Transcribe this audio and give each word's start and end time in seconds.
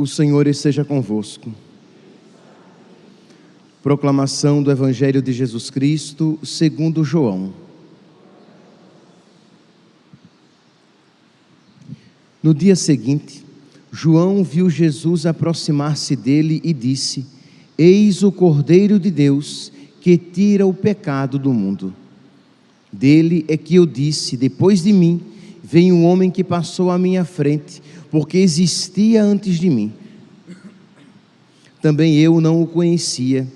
O 0.00 0.06
Senhor 0.06 0.46
esteja 0.46 0.82
convosco. 0.82 1.52
Proclamação 3.82 4.62
do 4.62 4.70
Evangelho 4.70 5.20
de 5.20 5.30
Jesus 5.30 5.68
Cristo, 5.68 6.38
segundo 6.42 7.04
João. 7.04 7.52
No 12.42 12.54
dia 12.54 12.74
seguinte, 12.74 13.44
João 13.92 14.42
viu 14.42 14.70
Jesus 14.70 15.26
aproximar-se 15.26 16.16
dele 16.16 16.62
e 16.64 16.72
disse: 16.72 17.26
Eis 17.76 18.22
o 18.22 18.32
Cordeiro 18.32 18.98
de 18.98 19.10
Deus 19.10 19.70
que 20.00 20.16
tira 20.16 20.66
o 20.66 20.72
pecado 20.72 21.38
do 21.38 21.52
mundo. 21.52 21.94
Dele 22.90 23.44
é 23.48 23.56
que 23.58 23.74
eu 23.74 23.84
disse: 23.84 24.34
Depois 24.34 24.82
de 24.82 24.94
mim 24.94 25.20
vem 25.62 25.92
um 25.92 26.06
homem 26.06 26.30
que 26.30 26.42
passou 26.42 26.90
à 26.90 26.96
minha 26.96 27.22
frente 27.22 27.82
porque 28.10 28.38
existia 28.38 29.22
antes 29.22 29.58
de 29.58 29.70
mim. 29.70 29.92
Também 31.80 32.18
eu 32.18 32.40
não 32.40 32.60
o 32.60 32.66
conhecia, 32.66 33.46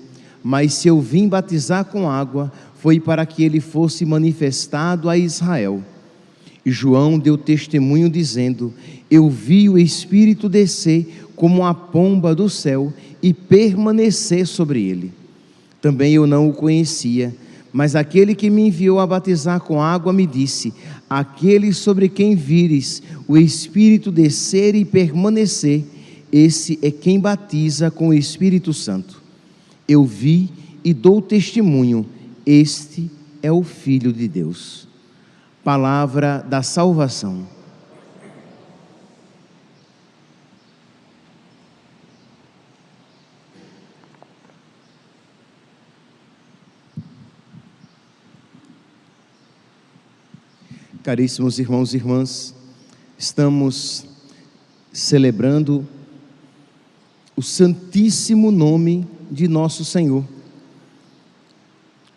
mas 0.43 0.73
se 0.73 0.87
eu 0.87 0.99
vim 0.99 1.27
batizar 1.27 1.85
com 1.85 2.09
água, 2.09 2.51
foi 2.75 2.99
para 2.99 3.25
que 3.25 3.43
ele 3.43 3.59
fosse 3.59 4.05
manifestado 4.05 5.09
a 5.09 5.17
Israel. 5.17 5.83
E 6.65 6.71
João 6.71 7.19
deu 7.19 7.37
testemunho 7.37 8.09
dizendo: 8.09 8.73
Eu 9.09 9.29
vi 9.29 9.69
o 9.69 9.77
Espírito 9.77 10.49
descer 10.49 11.27
como 11.35 11.65
a 11.65 11.73
pomba 11.73 12.33
do 12.33 12.49
céu 12.49 12.91
e 13.21 13.33
permanecer 13.33 14.47
sobre 14.47 14.81
ele. 14.83 15.13
Também 15.81 16.13
eu 16.13 16.25
não 16.25 16.49
o 16.49 16.53
conhecia, 16.53 17.35
mas 17.75 17.93
aquele 17.93 18.33
que 18.33 18.49
me 18.49 18.69
enviou 18.69 19.01
a 19.01 19.05
batizar 19.05 19.59
com 19.59 19.81
água 19.81 20.13
me 20.13 20.25
disse: 20.25 20.73
Aquele 21.09 21.73
sobre 21.73 22.07
quem 22.07 22.33
vires 22.33 23.03
o 23.27 23.35
Espírito 23.35 24.13
descer 24.13 24.75
e 24.75 24.85
permanecer, 24.85 25.83
esse 26.31 26.79
é 26.81 26.89
quem 26.89 27.19
batiza 27.19 27.91
com 27.91 28.07
o 28.07 28.13
Espírito 28.13 28.73
Santo. 28.73 29.21
Eu 29.85 30.05
vi 30.05 30.49
e 30.85 30.93
dou 30.93 31.21
testemunho, 31.21 32.05
este 32.45 33.11
é 33.43 33.51
o 33.51 33.61
Filho 33.61 34.13
de 34.13 34.29
Deus. 34.29 34.87
Palavra 35.61 36.37
da 36.49 36.63
salvação. 36.63 37.45
Caríssimos 51.05 51.59
irmãos 51.59 51.93
e 51.93 51.97
irmãs, 51.97 52.55
estamos 53.15 54.07
celebrando 54.91 55.87
o 57.35 57.43
santíssimo 57.43 58.49
nome 58.49 59.07
de 59.29 59.47
nosso 59.47 59.85
Senhor. 59.85 60.25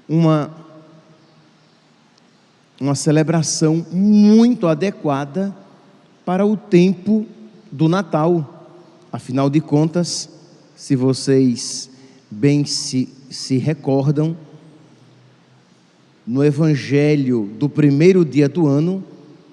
Uma 0.09 0.51
uma 2.81 2.95
celebração 2.95 3.85
muito 3.93 4.67
adequada 4.67 5.55
para 6.25 6.47
o 6.47 6.57
tempo 6.57 7.27
do 7.71 7.91
Natal. 7.91 8.73
Afinal 9.13 9.51
de 9.51 9.61
contas, 9.61 10.31
se 10.75 10.97
vocês 10.97 11.91
bem 12.31 12.65
se, 12.65 13.07
se 13.29 13.59
recordam, 13.59 14.35
no 16.29 16.45
Evangelho 16.45 17.49
do 17.59 17.71
primeiro 17.71 18.23
dia 18.23 18.51
do 18.51 18.67
ano, 18.67 19.03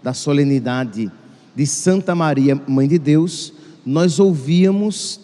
da 0.04 0.14
solenidade 0.14 1.10
de 1.56 1.66
Santa 1.66 2.14
Maria, 2.14 2.62
Mãe 2.68 2.86
de 2.86 3.00
Deus, 3.00 3.54
nós 3.86 4.20
ouvíamos 4.20 5.22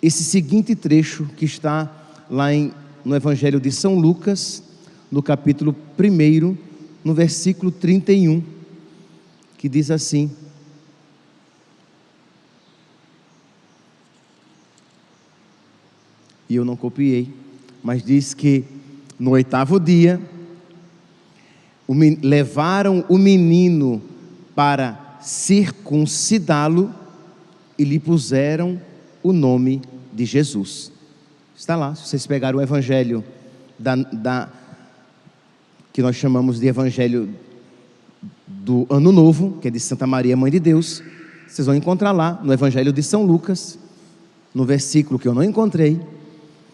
esse 0.00 0.24
seguinte 0.24 0.74
trecho 0.74 1.26
que 1.36 1.44
está 1.44 2.16
lá 2.30 2.54
em, 2.54 2.72
no 3.04 3.14
Evangelho 3.14 3.60
de 3.60 3.70
São 3.70 3.98
Lucas, 3.98 4.62
no 5.12 5.22
capítulo 5.22 5.76
1, 5.98 6.56
no 7.04 7.12
versículo 7.12 7.70
31, 7.70 8.42
que 9.58 9.68
diz 9.68 9.90
assim: 9.90 10.30
E 16.48 16.54
eu 16.54 16.64
não 16.64 16.74
copiei, 16.74 17.28
mas 17.82 18.02
diz 18.02 18.32
que 18.32 18.64
no 19.18 19.32
oitavo 19.32 19.78
dia, 19.78 20.18
levaram 21.94 23.04
o 23.08 23.18
menino 23.18 24.02
para 24.54 25.18
circuncidá-lo 25.20 26.94
e 27.78 27.84
lhe 27.84 27.98
puseram 27.98 28.80
o 29.22 29.32
nome 29.32 29.82
de 30.12 30.24
Jesus. 30.24 30.92
Está 31.56 31.76
lá, 31.76 31.94
se 31.94 32.06
vocês 32.06 32.26
pegaram 32.26 32.58
o 32.58 32.62
evangelho 32.62 33.24
da, 33.78 33.96
da, 33.96 34.48
que 35.92 36.00
nós 36.02 36.16
chamamos 36.16 36.60
de 36.60 36.66
evangelho 36.66 37.34
do 38.46 38.86
Ano 38.88 39.12
Novo, 39.12 39.58
que 39.60 39.68
é 39.68 39.70
de 39.70 39.80
Santa 39.80 40.06
Maria, 40.06 40.36
Mãe 40.36 40.50
de 40.50 40.60
Deus, 40.60 41.02
vocês 41.46 41.66
vão 41.66 41.74
encontrar 41.74 42.12
lá 42.12 42.40
no 42.42 42.52
evangelho 42.52 42.92
de 42.92 43.02
São 43.02 43.24
Lucas, 43.24 43.78
no 44.54 44.64
versículo 44.64 45.18
que 45.18 45.26
eu 45.26 45.34
não 45.34 45.42
encontrei, 45.42 46.00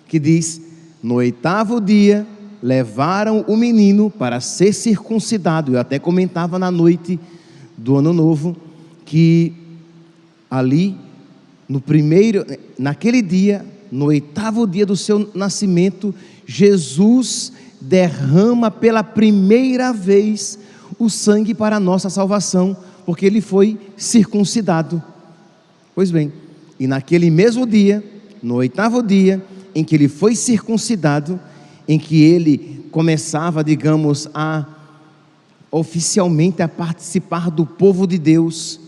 que 0.09 0.19
diz: 0.19 0.61
No 1.03 1.15
oitavo 1.15 1.81
dia 1.81 2.27
levaram 2.67 3.45
o 3.47 3.57
menino 3.57 4.11
para 4.11 4.41
ser 4.41 4.73
circuncidado. 4.73 5.75
Eu 5.75 5.79
até 5.79 6.01
comentava 6.01 6.59
na 6.59 6.69
noite 6.69 7.17
do 7.77 7.95
ano 7.95 8.13
novo 8.13 8.57
que 9.05 9.53
ali 10.51 10.97
no 11.69 11.81
primeiro, 11.81 12.45
naquele 12.77 13.23
dia, 13.23 13.65
no 13.91 14.07
oitavo 14.07 14.67
dia 14.67 14.85
do 14.85 14.97
seu 14.97 15.31
nascimento, 15.33 16.13
Jesus 16.45 17.53
derrama 17.81 18.69
pela 18.69 19.05
primeira 19.05 19.93
vez 19.93 20.59
o 20.99 21.09
sangue 21.09 21.55
para 21.55 21.77
a 21.77 21.81
nossa 21.81 22.11
salvação, 22.11 22.77
porque 23.05 23.27
ele 23.27 23.41
foi 23.41 23.79
circuncidado. 23.97 25.01
Pois 25.95 26.11
bem, 26.11 26.33
e 26.81 26.89
naquele 26.89 27.31
mesmo 27.31 27.65
dia, 27.65 28.03
no 28.43 28.57
oitavo 28.57 29.05
dia 29.05 29.41
em 29.73 29.85
que 29.85 29.95
ele 29.95 30.09
foi 30.09 30.35
circuncidado, 30.35 31.39
em 31.89 31.99
que 31.99 32.23
ele 32.23 32.87
começava, 32.91 33.63
digamos, 33.63 34.29
a 34.35 34.67
oficialmente 35.71 36.63
a 36.63 36.69
participar 36.69 37.51
do 37.51 37.67
povo 37.67 38.07
de 38.07 38.19
Deus 38.19 38.81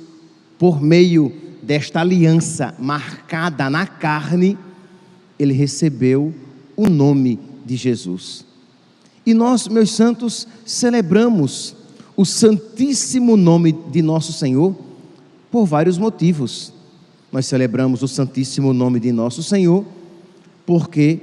por 0.58 0.80
meio 0.80 1.32
desta 1.62 2.00
aliança 2.00 2.74
marcada 2.78 3.68
na 3.68 3.86
carne, 3.86 4.56
ele 5.38 5.52
recebeu 5.52 6.34
o 6.76 6.88
nome 6.88 7.38
de 7.66 7.76
Jesus. 7.76 8.46
E 9.26 9.34
nós, 9.34 9.68
meus 9.68 9.90
santos, 9.90 10.48
celebramos 10.64 11.76
o 12.16 12.24
santíssimo 12.24 13.36
nome 13.36 13.72
de 13.72 14.00
nosso 14.00 14.32
Senhor 14.32 14.74
por 15.50 15.66
vários 15.66 15.98
motivos. 15.98 16.72
Nós 17.30 17.46
celebramos 17.46 18.02
o 18.02 18.08
santíssimo 18.08 18.72
nome 18.72 18.98
de 18.98 19.12
nosso 19.12 19.42
Senhor 19.42 19.84
porque 20.64 21.20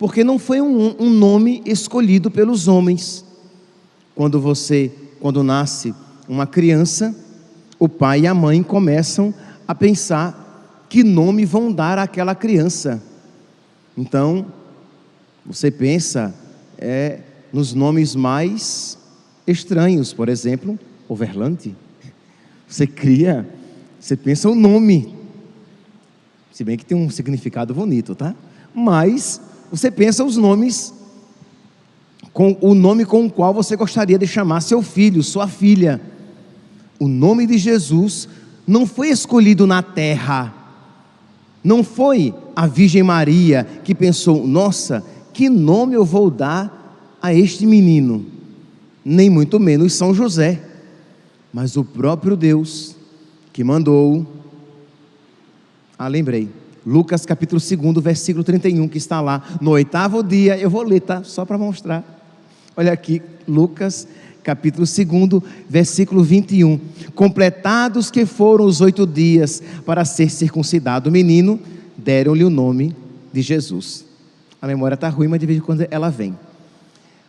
porque 0.00 0.24
não 0.24 0.38
foi 0.38 0.62
um, 0.62 0.96
um 0.98 1.10
nome 1.10 1.62
escolhido 1.66 2.30
pelos 2.30 2.68
homens. 2.68 3.22
Quando 4.14 4.40
você, 4.40 4.90
quando 5.20 5.42
nasce 5.42 5.94
uma 6.26 6.46
criança, 6.46 7.14
o 7.78 7.86
pai 7.86 8.20
e 8.20 8.26
a 8.26 8.32
mãe 8.32 8.62
começam 8.62 9.34
a 9.68 9.74
pensar 9.74 10.86
que 10.88 11.04
nome 11.04 11.44
vão 11.44 11.70
dar 11.70 11.98
àquela 11.98 12.34
criança. 12.34 13.02
Então, 13.94 14.46
você 15.44 15.70
pensa 15.70 16.34
é, 16.78 17.20
nos 17.52 17.74
nomes 17.74 18.16
mais 18.16 18.96
estranhos, 19.46 20.14
por 20.14 20.30
exemplo, 20.30 20.78
Overlante. 21.10 21.76
Você 22.66 22.86
cria, 22.86 23.46
você 23.98 24.16
pensa 24.16 24.48
o 24.48 24.54
nome, 24.54 25.14
se 26.50 26.64
bem 26.64 26.78
que 26.78 26.86
tem 26.86 26.96
um 26.96 27.10
significado 27.10 27.74
bonito, 27.74 28.14
tá? 28.14 28.34
Mas 28.74 29.49
você 29.70 29.90
pensa 29.90 30.24
os 30.24 30.36
nomes, 30.36 30.92
com 32.32 32.56
o 32.60 32.74
nome 32.74 33.04
com 33.04 33.26
o 33.26 33.30
qual 33.30 33.54
você 33.54 33.76
gostaria 33.76 34.18
de 34.18 34.26
chamar 34.26 34.60
seu 34.60 34.82
filho, 34.82 35.22
sua 35.22 35.46
filha. 35.46 36.00
O 36.98 37.06
nome 37.06 37.46
de 37.46 37.56
Jesus 37.56 38.28
não 38.66 38.86
foi 38.86 39.08
escolhido 39.08 39.66
na 39.66 39.82
terra, 39.82 40.54
não 41.62 41.84
foi 41.84 42.34
a 42.54 42.66
Virgem 42.66 43.02
Maria 43.02 43.66
que 43.84 43.94
pensou, 43.94 44.46
nossa, 44.46 45.04
que 45.32 45.48
nome 45.48 45.94
eu 45.94 46.04
vou 46.04 46.30
dar 46.30 47.16
a 47.22 47.32
este 47.32 47.66
menino? 47.66 48.26
Nem 49.04 49.30
muito 49.30 49.58
menos 49.58 49.94
São 49.94 50.12
José, 50.12 50.60
mas 51.52 51.76
o 51.76 51.84
próprio 51.84 52.36
Deus 52.36 52.96
que 53.52 53.64
mandou. 53.64 54.26
Ah, 55.98 56.08
lembrei 56.08 56.59
Lucas 56.84 57.26
capítulo 57.26 57.60
2, 57.60 58.02
versículo 58.02 58.42
31, 58.42 58.88
que 58.88 58.98
está 58.98 59.20
lá. 59.20 59.42
No 59.60 59.72
oitavo 59.72 60.22
dia, 60.22 60.58
eu 60.58 60.70
vou 60.70 60.82
ler, 60.82 61.00
tá? 61.00 61.22
Só 61.22 61.44
para 61.44 61.58
mostrar. 61.58 62.04
Olha 62.76 62.92
aqui, 62.92 63.20
Lucas 63.46 64.06
capítulo 64.42 64.86
2, 64.86 65.42
versículo 65.68 66.22
21. 66.22 66.80
Completados 67.14 68.10
que 68.10 68.24
foram 68.24 68.64
os 68.64 68.80
oito 68.80 69.06
dias 69.06 69.62
para 69.84 70.04
ser 70.04 70.30
circuncidado 70.30 71.10
o 71.10 71.12
menino, 71.12 71.60
deram-lhe 71.96 72.44
o 72.44 72.50
nome 72.50 72.96
de 73.32 73.42
Jesus. 73.42 74.04
A 74.60 74.66
memória 74.66 74.94
está 74.94 75.08
ruim, 75.08 75.28
mas 75.28 75.40
de 75.40 75.46
vez 75.46 75.58
em 75.58 75.62
quando 75.62 75.86
ela 75.90 76.10
vem. 76.10 76.36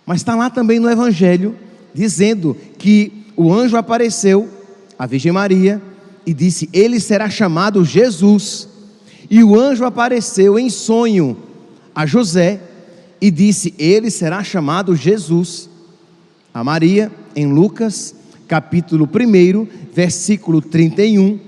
Mas 0.06 0.21
está 0.21 0.36
lá 0.36 0.50
também 0.50 0.80
no 0.80 0.89
Evangelho, 0.89 1.56
dizendo 1.94 2.56
que 2.77 3.25
o 3.36 3.53
anjo 3.53 3.77
apareceu 3.77 4.50
à 4.98 5.06
Virgem 5.06 5.31
Maria 5.31 5.81
e 6.25 6.33
disse: 6.33 6.69
Ele 6.74 7.00
será 7.00 7.30
chamado 7.30 7.83
Jesus. 7.83 8.70
E 9.31 9.42
o 9.45 9.57
anjo 9.57 9.86
apareceu 9.86 10.60
em 10.60 10.69
sonho 10.69 11.38
a 11.95 12.06
José 12.06 12.60
e 13.22 13.31
disse: 13.31 13.74
Ele 13.80 14.12
será 14.12 14.44
chamado 14.44 14.94
Jesus. 14.94 15.69
A 16.54 16.62
Maria, 16.66 17.10
em 17.33 17.45
Lucas, 17.45 18.13
capítulo 18.45 19.07
1, 19.07 19.68
versículo 19.94 20.62
31. 20.62 21.39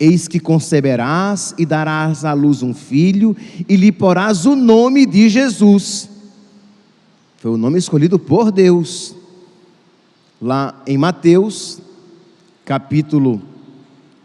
Eis 0.00 0.26
que 0.26 0.40
conceberás 0.40 1.54
e 1.58 1.66
darás 1.66 2.24
à 2.24 2.32
luz 2.32 2.62
um 2.62 2.72
filho, 2.72 3.36
e 3.68 3.76
lhe 3.76 3.92
porás 3.92 4.46
o 4.46 4.56
nome 4.56 5.04
de 5.04 5.28
Jesus. 5.28 6.08
Foi 7.36 7.50
o 7.50 7.58
nome 7.58 7.78
escolhido 7.78 8.18
por 8.18 8.50
Deus. 8.50 9.14
Lá 10.40 10.82
em 10.86 10.96
Mateus, 10.96 11.82
capítulo 12.64 13.42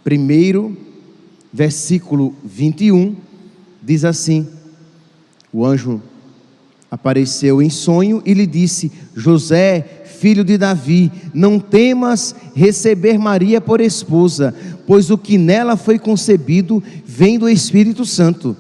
1, 0.10 0.91
versículo 1.54 2.34
21, 2.44 3.16
diz 3.82 4.06
assim: 4.06 4.48
O 5.52 5.66
anjo 5.66 6.02
apareceu 6.90 7.62
em 7.62 7.70
sonho 7.70 8.22
e 8.26 8.34
lhe 8.34 8.46
disse: 8.46 8.92
José, 9.16 10.04
filho 10.06 10.44
de 10.44 10.58
Davi, 10.58 11.12
não 11.34 11.60
temas 11.60 12.36
receber 12.54 13.18
Maria 13.18 13.60
por 13.60 13.82
esposa, 13.82 14.54
pois 14.86 15.10
o 15.10 15.18
que 15.18 15.38
nela 15.38 15.76
foi 15.76 15.98
concebido 15.98 16.84
vem 17.06 17.40
do 17.40 17.50
Espírito 17.50 18.06
Santo. 18.06 18.56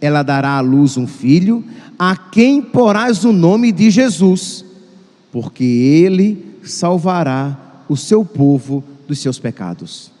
Ela 0.00 0.22
dará 0.22 0.56
à 0.56 0.60
luz 0.60 0.96
um 0.96 1.06
filho, 1.06 1.64
a 1.98 2.16
quem 2.16 2.62
porás 2.62 3.24
o 3.24 3.32
nome 3.32 3.72
de 3.72 3.90
Jesus, 3.90 4.64
porque 5.32 5.64
ele 5.64 6.44
salvará 6.62 7.84
o 7.88 7.96
seu 7.96 8.24
povo 8.24 8.82
dos 9.06 9.18
seus 9.18 9.38
pecados. 9.38 10.13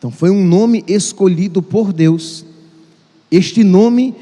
Então 0.00 0.10
foi 0.10 0.30
um 0.30 0.42
nome 0.42 0.82
escolhido 0.88 1.60
por 1.60 1.92
Deus. 1.92 2.42
Este 3.30 3.62
nome 3.62 4.14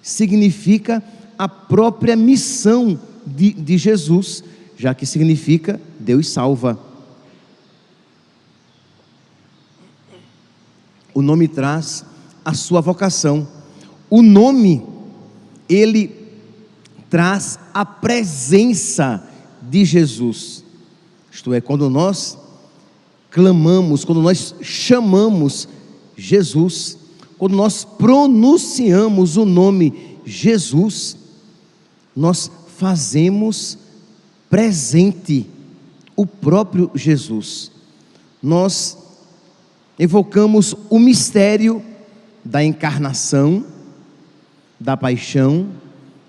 significa 0.00 1.02
a 1.36 1.48
própria 1.48 2.14
missão 2.14 3.00
de, 3.26 3.52
de 3.52 3.76
Jesus, 3.76 4.44
já 4.78 4.94
que 4.94 5.04
significa 5.04 5.80
Deus 5.98 6.28
salva. 6.28 6.78
O 11.12 11.20
nome 11.20 11.48
traz 11.48 12.04
a 12.44 12.54
sua 12.54 12.80
vocação. 12.80 13.48
O 14.08 14.22
nome, 14.22 14.84
ele 15.68 16.14
traz 17.10 17.58
a 17.74 17.84
presença 17.84 19.28
de 19.60 19.84
Jesus. 19.84 20.62
Isto 21.28 21.52
é, 21.52 21.60
quando 21.60 21.90
nós 21.90 22.38
clamamos, 23.32 24.04
quando 24.04 24.20
nós 24.20 24.54
chamamos 24.60 25.66
Jesus, 26.16 26.98
quando 27.38 27.56
nós 27.56 27.84
pronunciamos 27.84 29.36
o 29.36 29.44
nome 29.44 30.18
Jesus, 30.24 31.16
nós 32.14 32.50
fazemos 32.76 33.78
presente 34.50 35.46
o 36.14 36.26
próprio 36.26 36.90
Jesus. 36.94 37.72
Nós 38.42 38.98
evocamos 39.98 40.76
o 40.90 40.98
mistério 40.98 41.82
da 42.44 42.62
encarnação, 42.62 43.64
da 44.78 44.94
paixão, 44.94 45.68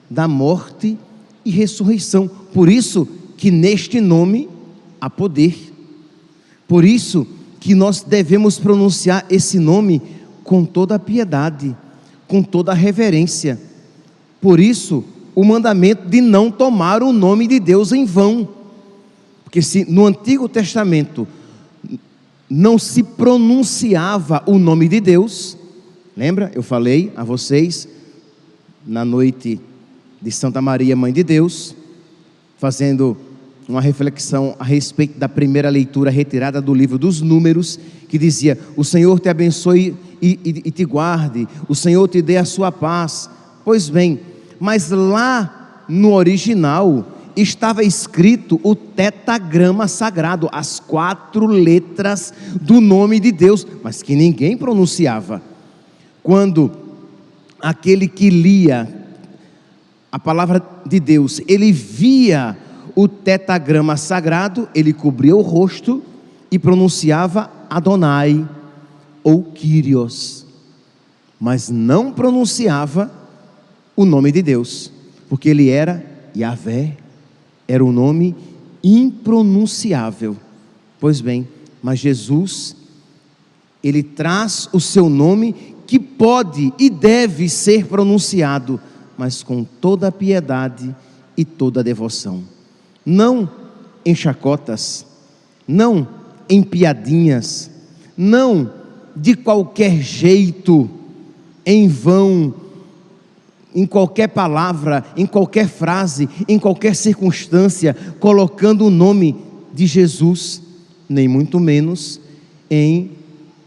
da 0.10 0.28
morte 0.28 0.98
e 1.44 1.52
ressurreição. 1.52 2.28
Por 2.28 2.70
isso 2.70 3.06
que 3.36 3.52
neste 3.52 4.00
nome 4.00 4.48
há 5.02 5.10
poder. 5.10 5.73
Por 6.74 6.84
isso 6.84 7.28
que 7.60 7.76
nós 7.76 8.02
devemos 8.02 8.58
pronunciar 8.58 9.28
esse 9.30 9.60
nome 9.60 10.02
com 10.44 10.66
toda 10.66 10.96
a 10.96 11.00
piedade, 11.00 11.78
com 12.28 12.42
toda 12.42 12.72
a 12.72 12.74
reverência. 12.74 13.62
Por 14.42 14.60
isso, 14.60 15.04
o 15.36 15.44
mandamento 15.44 16.10
de 16.10 16.20
não 16.20 16.50
tomar 16.50 17.04
o 17.04 17.14
nome 17.14 17.46
de 17.46 17.60
Deus 17.60 17.92
em 17.92 18.06
vão. 18.06 18.50
Porque 19.44 19.62
se 19.62 19.86
no 19.86 20.08
Antigo 20.08 20.50
Testamento 20.50 21.28
não 22.50 22.80
se 22.80 23.04
pronunciava 23.04 24.42
o 24.48 24.58
nome 24.58 24.88
de 24.88 25.00
Deus, 25.00 25.56
lembra? 26.18 26.52
Eu 26.56 26.64
falei 26.64 27.14
a 27.16 27.24
vocês 27.24 27.88
na 28.84 29.06
noite 29.06 29.62
de 30.20 30.32
Santa 30.32 30.60
Maria, 30.60 30.96
Mãe 30.96 31.14
de 31.14 31.24
Deus, 31.24 31.76
fazendo 32.58 33.16
uma 33.68 33.82
reflexão 33.82 34.56
a 34.60 34.64
respeito 34.64 35.18
da 35.18 35.30
primeira 35.30 35.70
leitura 35.70 36.12
retirada 36.12 36.62
do 36.62 36.74
livro 36.74 36.98
dos 36.98 37.22
Números, 37.22 37.80
que 38.08 38.18
dizia: 38.18 38.58
O 38.76 38.84
Senhor 38.84 39.20
te 39.20 39.30
abençoe 39.30 39.96
e, 40.22 40.40
e, 40.44 40.50
e 40.66 40.72
te 40.72 40.86
guarde, 40.86 41.48
o 41.68 41.76
Senhor 41.76 42.08
te 42.08 42.22
dê 42.22 42.38
a 42.38 42.46
sua 42.46 42.72
paz. 42.72 43.30
Pois 43.64 43.90
bem, 43.90 44.20
mas 44.60 44.90
lá 44.90 45.84
no 45.88 46.14
original 46.14 47.08
estava 47.36 47.84
escrito 47.84 48.60
o 48.64 48.76
tetagrama 48.76 49.88
sagrado, 49.88 50.50
as 50.52 50.80
quatro 50.80 51.46
letras 51.46 52.34
do 52.62 52.80
nome 52.80 53.20
de 53.20 53.32
Deus, 53.32 53.66
mas 53.84 54.02
que 54.02 54.16
ninguém 54.16 54.56
pronunciava. 54.56 55.42
Quando 56.22 56.72
aquele 57.60 58.08
que 58.08 58.30
lia 58.30 58.88
a 60.12 60.20
palavra 60.20 60.62
de 60.86 61.00
Deus, 61.00 61.42
ele 61.48 61.72
via 61.72 62.58
o 62.96 63.08
tetagrama 63.08 63.98
sagrado, 63.98 64.70
ele 64.74 64.94
cobria 64.94 65.36
o 65.36 65.42
rosto 65.42 66.04
e 66.52 66.60
pronunciava 66.60 67.52
Adonai 67.70 68.48
ou 69.24 69.44
Kyrios, 69.44 70.46
mas 71.40 71.70
não 71.70 72.12
pronunciava 72.12 73.12
o 73.96 74.06
nome 74.06 74.32
de 74.32 74.42
Deus, 74.42 74.92
porque 75.28 75.50
ele 75.50 75.70
era 75.70 76.06
Yahvé, 76.36 76.98
era 77.68 77.84
um 77.84 77.92
nome 77.92 78.36
impronunciável. 78.84 80.38
Pois 81.00 81.22
bem, 81.22 81.48
mas 81.82 82.00
Jesus, 82.00 82.76
ele 83.84 84.04
traz 84.04 84.70
o 84.72 84.80
seu 84.80 85.10
nome 85.10 85.76
que 85.88 86.00
pode 86.00 86.72
e 86.78 86.90
deve 86.90 87.50
ser 87.50 87.88
pronunciado, 87.88 88.80
mas 89.18 89.42
com 89.42 89.64
toda 89.64 90.08
a 90.08 90.12
piedade 90.12 90.96
e 91.36 91.44
toda 91.44 91.80
a 91.80 91.84
devoção 91.84 92.53
não 93.06 93.50
em 94.06 94.16
chacotas, 94.16 95.06
não 95.68 96.08
em 96.50 96.62
piadinhas, 96.62 97.70
não 98.18 98.72
de 99.16 99.36
qualquer 99.36 100.02
jeito, 100.02 100.90
em 101.66 101.88
vão, 101.88 102.54
em 103.74 103.86
qualquer 103.86 104.28
palavra, 104.28 105.06
em 105.16 105.26
qualquer 105.26 105.68
frase, 105.68 106.30
em 106.48 106.60
qualquer 106.60 106.96
circunstância, 106.96 107.96
colocando 108.20 108.86
o 108.86 108.92
nome 108.92 109.36
de 109.74 109.86
Jesus, 109.86 110.62
nem 111.08 111.28
muito 111.28 111.60
menos 111.60 112.20
em 112.70 113.12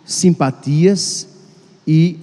simpatias 0.05 1.29
e 1.87 2.19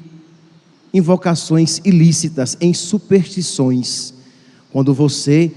invocações 0.93 1.81
ilícitas, 1.83 2.57
em 2.61 2.73
superstições. 2.73 4.13
Quando 4.71 4.93
você 4.93 5.51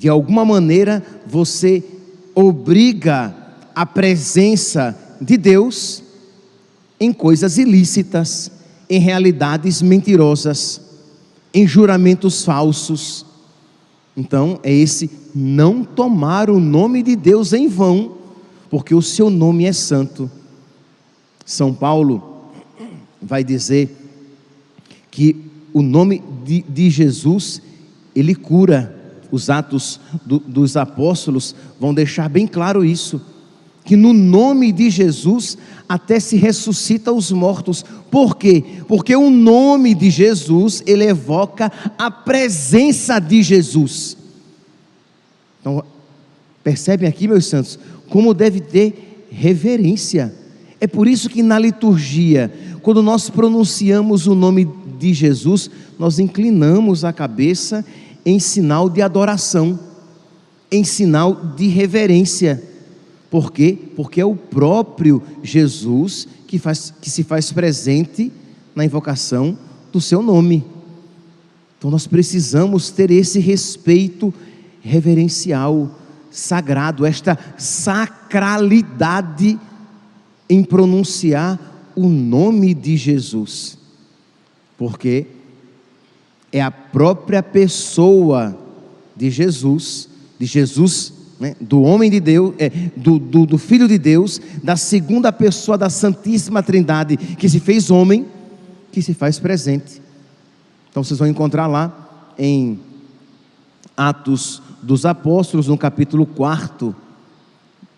de 0.00 0.08
alguma 0.08 0.46
maneira 0.46 1.04
você 1.26 1.84
obriga 2.34 3.36
a 3.74 3.84
presença 3.84 4.98
de 5.20 5.36
Deus 5.36 6.02
em 6.98 7.12
coisas 7.12 7.58
ilícitas, 7.58 8.50
em 8.88 8.98
realidades 8.98 9.82
mentirosas, 9.82 10.80
em 11.52 11.68
juramentos 11.68 12.42
falsos. 12.42 13.26
Então, 14.16 14.58
é 14.62 14.72
esse 14.72 15.10
não 15.34 15.84
tomar 15.84 16.48
o 16.48 16.58
nome 16.58 17.02
de 17.02 17.14
Deus 17.14 17.52
em 17.52 17.68
vão, 17.68 18.16
porque 18.70 18.94
o 18.94 19.02
seu 19.02 19.28
nome 19.28 19.66
é 19.66 19.72
santo. 19.74 20.30
São 21.44 21.74
Paulo 21.74 22.46
vai 23.20 23.44
dizer 23.44 23.94
que 25.10 25.36
o 25.74 25.82
nome 25.82 26.22
de, 26.42 26.62
de 26.62 26.88
Jesus, 26.88 27.60
ele 28.14 28.34
cura 28.34 28.98
os 29.30 29.50
Atos 29.50 30.00
do, 30.24 30.38
dos 30.38 30.76
Apóstolos 30.76 31.54
vão 31.78 31.94
deixar 31.94 32.28
bem 32.28 32.46
claro 32.46 32.84
isso. 32.84 33.20
Que 33.84 33.96
no 33.96 34.12
nome 34.12 34.72
de 34.72 34.90
Jesus 34.90 35.56
até 35.88 36.20
se 36.20 36.36
ressuscita 36.36 37.12
os 37.12 37.32
mortos. 37.32 37.84
Por 38.10 38.36
quê? 38.36 38.62
Porque 38.86 39.16
o 39.16 39.30
nome 39.30 39.94
de 39.94 40.10
Jesus, 40.10 40.82
ele 40.86 41.04
evoca 41.04 41.72
a 41.98 42.10
presença 42.10 43.18
de 43.18 43.42
Jesus. 43.42 44.16
Então, 45.60 45.82
percebem 46.62 47.08
aqui, 47.08 47.26
meus 47.26 47.46
santos, 47.46 47.78
como 48.08 48.34
deve 48.34 48.60
ter 48.60 49.26
reverência. 49.30 50.34
É 50.80 50.86
por 50.86 51.06
isso 51.06 51.28
que 51.28 51.42
na 51.42 51.58
liturgia, 51.58 52.52
quando 52.82 53.02
nós 53.02 53.28
pronunciamos 53.28 54.26
o 54.26 54.34
nome 54.34 54.68
de 54.98 55.12
Jesus, 55.12 55.70
nós 55.98 56.18
inclinamos 56.18 57.04
a 57.04 57.12
cabeça 57.12 57.84
em 58.24 58.38
sinal 58.38 58.88
de 58.88 59.02
adoração, 59.02 59.78
em 60.70 60.84
sinal 60.84 61.34
de 61.56 61.68
reverência. 61.68 62.62
Por 63.30 63.52
quê? 63.52 63.78
Porque 63.96 64.20
é 64.20 64.24
o 64.24 64.36
próprio 64.36 65.22
Jesus 65.42 66.26
que, 66.46 66.58
faz, 66.58 66.92
que 67.00 67.08
se 67.08 67.22
faz 67.22 67.52
presente 67.52 68.32
na 68.74 68.84
invocação 68.84 69.56
do 69.92 70.00
seu 70.00 70.22
nome. 70.22 70.64
Então 71.78 71.90
nós 71.90 72.06
precisamos 72.06 72.90
ter 72.90 73.10
esse 73.10 73.38
respeito 73.38 74.34
reverencial, 74.80 75.94
sagrado, 76.30 77.06
esta 77.06 77.38
sacralidade 77.56 79.58
em 80.48 80.64
pronunciar 80.64 81.92
o 81.94 82.08
nome 82.08 82.74
de 82.74 82.96
Jesus. 82.96 83.78
Porque 84.76 85.26
é 86.52 86.60
a 86.60 86.70
própria 86.70 87.42
pessoa 87.42 88.56
de 89.16 89.30
Jesus, 89.30 90.08
de 90.38 90.46
Jesus, 90.46 91.12
né, 91.38 91.54
do 91.60 91.82
homem 91.82 92.10
de 92.10 92.20
Deus, 92.20 92.54
é, 92.58 92.70
do, 92.96 93.18
do, 93.18 93.46
do 93.46 93.58
Filho 93.58 93.86
de 93.86 93.98
Deus, 93.98 94.40
da 94.62 94.76
segunda 94.76 95.32
pessoa 95.32 95.78
da 95.78 95.88
Santíssima 95.88 96.62
Trindade, 96.62 97.16
que 97.16 97.48
se 97.48 97.60
fez 97.60 97.90
homem, 97.90 98.26
que 98.92 99.00
se 99.00 99.14
faz 99.14 99.38
presente. 99.38 100.02
Então 100.90 101.04
vocês 101.04 101.18
vão 101.18 101.28
encontrar 101.28 101.66
lá 101.66 102.32
em 102.38 102.80
Atos 103.96 104.62
dos 104.82 105.06
Apóstolos, 105.06 105.68
no 105.68 105.78
capítulo 105.78 106.26
4, 106.26 106.94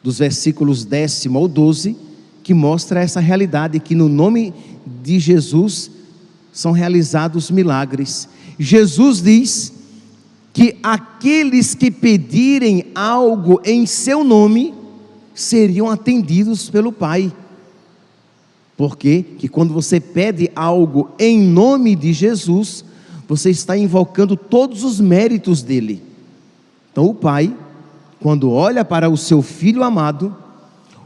dos 0.02 0.18
versículos 0.18 0.84
décimo 0.84 1.38
ao 1.38 1.48
12, 1.48 1.96
que 2.42 2.52
mostra 2.52 3.00
essa 3.00 3.20
realidade, 3.20 3.80
que 3.80 3.94
no 3.94 4.08
nome 4.08 4.52
de 5.02 5.18
Jesus 5.18 5.90
são 6.52 6.72
realizados 6.72 7.50
milagres. 7.50 8.28
Jesus 8.58 9.22
diz 9.22 9.72
que 10.52 10.76
aqueles 10.82 11.74
que 11.74 11.90
pedirem 11.90 12.86
algo 12.94 13.60
em 13.64 13.86
seu 13.86 14.22
nome 14.22 14.74
seriam 15.34 15.88
atendidos 15.88 16.68
pelo 16.68 16.92
Pai. 16.92 17.32
Porque 18.76 19.22
que 19.38 19.48
quando 19.48 19.72
você 19.72 20.00
pede 20.00 20.50
algo 20.54 21.10
em 21.18 21.40
nome 21.40 21.94
de 21.94 22.12
Jesus, 22.12 22.84
você 23.28 23.50
está 23.50 23.76
invocando 23.76 24.36
todos 24.36 24.82
os 24.84 25.00
méritos 25.00 25.62
dele. 25.62 26.02
Então 26.90 27.06
o 27.06 27.14
pai, 27.14 27.54
quando 28.20 28.50
olha 28.50 28.84
para 28.84 29.08
o 29.08 29.16
seu 29.16 29.40
filho 29.40 29.82
amado, 29.82 30.36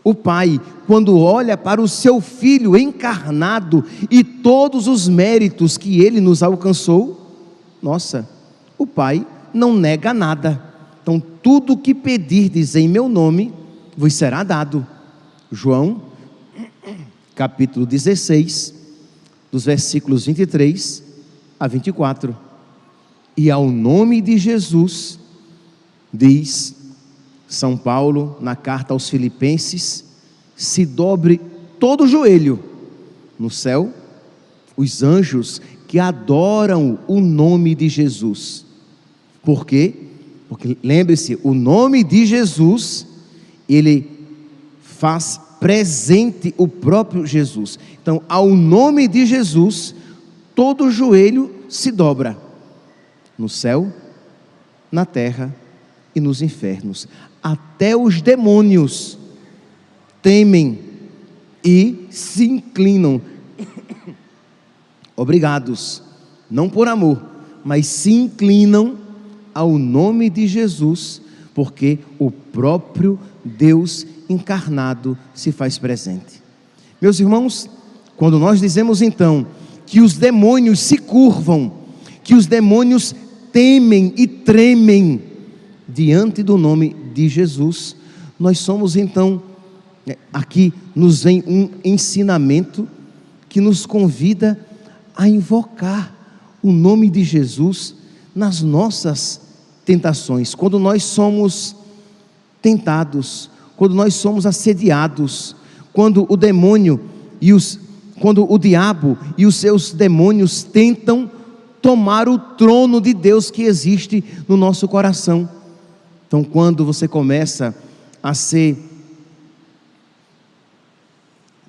o 0.02 0.14
pai, 0.14 0.60
quando 0.86 1.18
olha 1.18 1.56
para 1.56 1.80
o 1.80 1.88
seu 1.88 2.20
filho 2.20 2.76
encarnado 2.76 3.84
e 4.10 4.22
todos 4.22 4.86
os 4.86 5.08
méritos 5.08 5.76
que 5.76 6.00
ele 6.00 6.20
nos 6.20 6.42
alcançou, 6.42 7.25
nossa, 7.82 8.28
o 8.78 8.86
pai 8.86 9.26
não 9.52 9.74
nega 9.74 10.12
nada. 10.12 10.62
Então, 11.02 11.20
tudo 11.20 11.76
que 11.76 11.94
pedirdes 11.94 12.74
em 12.74 12.88
meu 12.88 13.08
nome 13.08 13.52
vos 13.96 14.14
será 14.14 14.42
dado. 14.42 14.86
João, 15.50 16.02
capítulo 17.34 17.86
16, 17.86 18.74
dos 19.52 19.64
versículos 19.64 20.26
23 20.26 21.02
a 21.58 21.68
24. 21.68 22.36
E 23.36 23.50
ao 23.50 23.68
nome 23.70 24.20
de 24.20 24.38
Jesus, 24.38 25.18
diz 26.12 26.76
são 27.48 27.76
Paulo, 27.76 28.36
na 28.40 28.56
carta 28.56 28.92
aos 28.92 29.08
Filipenses, 29.08 30.04
se 30.56 30.84
dobre 30.84 31.40
todo 31.78 32.04
o 32.04 32.08
joelho 32.08 32.58
no 33.38 33.50
céu, 33.50 33.92
os 34.76 35.02
anjos 35.02 35.60
que 35.86 35.98
adoram 35.98 36.98
o 37.06 37.20
nome 37.20 37.74
de 37.74 37.88
Jesus. 37.88 38.64
Por 39.42 39.64
quê? 39.64 39.94
Porque 40.48 40.76
lembre-se, 40.82 41.38
o 41.42 41.54
nome 41.54 42.02
de 42.04 42.26
Jesus, 42.26 43.06
ele 43.68 44.08
faz 44.80 45.40
presente 45.60 46.54
o 46.56 46.68
próprio 46.68 47.26
Jesus. 47.26 47.78
Então, 48.00 48.22
ao 48.28 48.48
nome 48.48 49.08
de 49.08 49.26
Jesus, 49.26 49.94
todo 50.54 50.90
joelho 50.90 51.54
se 51.68 51.90
dobra 51.90 52.36
no 53.38 53.48
céu, 53.48 53.92
na 54.90 55.04
terra 55.04 55.54
e 56.14 56.20
nos 56.20 56.40
infernos 56.40 57.08
até 57.46 57.96
os 57.96 58.20
demônios 58.20 59.16
temem 60.20 60.80
e 61.64 62.08
se 62.10 62.44
inclinam. 62.44 63.20
Obrigados, 65.16 66.02
não 66.50 66.68
por 66.68 66.88
amor, 66.88 67.22
mas 67.64 67.86
se 67.86 68.12
inclinam 68.12 68.96
ao 69.54 69.78
nome 69.78 70.28
de 70.28 70.46
Jesus, 70.46 71.22
porque 71.54 71.98
o 72.18 72.30
próprio 72.30 73.18
Deus 73.44 74.06
encarnado 74.28 75.16
se 75.34 75.50
faz 75.50 75.78
presente. 75.78 76.42
Meus 77.00 77.18
irmãos, 77.18 77.68
quando 78.16 78.38
nós 78.38 78.60
dizemos 78.60 79.00
então 79.00 79.46
que 79.86 80.00
os 80.00 80.14
demônios 80.14 80.80
se 80.80 80.98
curvam, 80.98 81.72
que 82.22 82.34
os 82.34 82.46
demônios 82.46 83.14
temem 83.52 84.12
e 84.16 84.26
tremem 84.26 85.22
diante 85.88 86.42
do 86.42 86.58
nome 86.58 86.94
de 87.14 87.28
Jesus, 87.28 87.96
nós 88.38 88.58
somos 88.58 88.96
então, 88.96 89.42
né, 90.04 90.16
aqui 90.32 90.72
nos 90.94 91.22
vem 91.22 91.42
um 91.46 91.70
ensinamento 91.84 92.86
que 93.48 93.60
nos 93.60 93.86
convida 93.86 94.65
a 95.16 95.28
invocar 95.28 96.14
o 96.62 96.70
nome 96.70 97.08
de 97.08 97.24
Jesus 97.24 97.94
nas 98.34 98.60
nossas 98.60 99.40
tentações, 99.84 100.54
quando 100.54 100.78
nós 100.78 101.02
somos 101.04 101.74
tentados, 102.60 103.48
quando 103.76 103.94
nós 103.94 104.14
somos 104.14 104.44
assediados, 104.44 105.56
quando 105.92 106.26
o 106.28 106.36
demônio 106.36 107.00
e 107.40 107.52
os 107.52 107.78
quando 108.18 108.50
o 108.50 108.58
diabo 108.58 109.18
e 109.36 109.44
os 109.44 109.56
seus 109.56 109.92
demônios 109.92 110.62
tentam 110.62 111.30
tomar 111.82 112.28
o 112.28 112.38
trono 112.38 113.00
de 113.00 113.12
Deus 113.12 113.50
que 113.50 113.62
existe 113.62 114.24
no 114.48 114.56
nosso 114.56 114.88
coração. 114.88 115.48
Então, 116.26 116.42
quando 116.42 116.84
você 116.84 117.06
começa 117.06 117.74
a 118.22 118.32
ser 118.32 118.76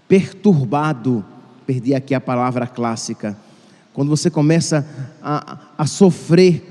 perturbado, 0.08 1.24
perdi 1.68 1.94
aqui 1.94 2.16
a 2.16 2.20
palavra 2.20 2.66
clássica, 2.66 3.38
quando 3.94 4.10
você 4.10 4.32
começa 4.32 4.88
a, 5.22 5.60
a 5.78 5.86
sofrer 5.86 6.64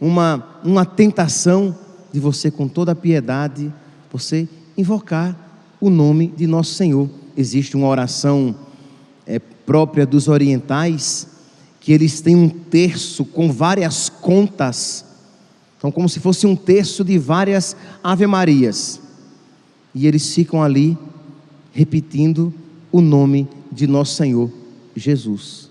uma, 0.00 0.60
uma 0.64 0.86
tentação 0.86 1.76
de 2.12 2.18
você, 2.18 2.50
com 2.50 2.66
toda 2.66 2.92
a 2.92 2.94
piedade, 2.94 3.72
você 4.10 4.48
invocar 4.78 5.36
o 5.78 5.90
nome 5.90 6.28
de 6.28 6.46
nosso 6.46 6.72
Senhor. 6.74 7.10
Existe 7.36 7.76
uma 7.76 7.88
oração 7.88 8.54
é, 9.26 9.38
própria 9.38 10.06
dos 10.06 10.28
orientais, 10.28 11.26
que 11.80 11.92
eles 11.92 12.22
têm 12.22 12.36
um 12.36 12.48
terço 12.48 13.24
com 13.24 13.52
várias 13.52 14.08
contas 14.08 15.04
são 15.80 15.92
como 15.92 16.08
se 16.08 16.20
fosse 16.20 16.46
um 16.46 16.56
terço 16.56 17.04
de 17.04 17.16
várias 17.18 17.76
Ave-Marias. 18.02 19.00
E 19.94 20.06
eles 20.06 20.34
ficam 20.34 20.62
ali 20.62 20.96
repetindo 21.72 22.52
o 22.90 23.00
nome 23.00 23.48
de 23.70 23.86
nosso 23.86 24.14
Senhor 24.16 24.50
Jesus. 24.94 25.68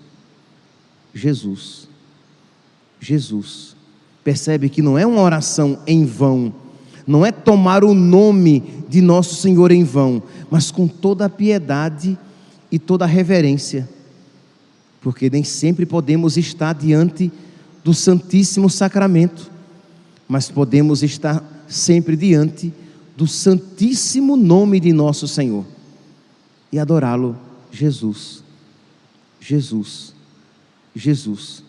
Jesus. 1.14 1.88
Jesus. 3.00 3.76
Percebe 4.22 4.68
que 4.68 4.82
não 4.82 4.98
é 4.98 5.06
uma 5.06 5.22
oração 5.22 5.78
em 5.86 6.04
vão, 6.04 6.52
não 7.06 7.24
é 7.24 7.30
tomar 7.30 7.84
o 7.84 7.94
nome 7.94 8.84
de 8.88 9.00
nosso 9.00 9.36
Senhor 9.36 9.70
em 9.70 9.84
vão, 9.84 10.22
mas 10.50 10.70
com 10.70 10.88
toda 10.88 11.24
a 11.26 11.30
piedade 11.30 12.18
e 12.70 12.78
toda 12.78 13.04
a 13.04 13.08
reverência, 13.08 13.88
porque 15.00 15.30
nem 15.30 15.44
sempre 15.44 15.86
podemos 15.86 16.36
estar 16.36 16.74
diante 16.74 17.30
do 17.84 17.94
Santíssimo 17.94 18.68
Sacramento 18.68 19.56
mas 20.28 20.50
podemos 20.50 21.02
estar 21.02 21.42
sempre 21.68 22.16
diante 22.16 22.72
do 23.16 23.26
santíssimo 23.26 24.36
nome 24.36 24.80
de 24.80 24.92
nosso 24.92 25.26
Senhor 25.28 25.64
e 26.72 26.78
adorá-lo, 26.78 27.36
Jesus. 27.76 28.42
Jesus. 29.38 30.14
Jesus. 30.94 31.62